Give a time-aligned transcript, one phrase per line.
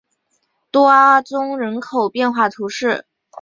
[0.71, 3.05] 多阿宗人口变化图示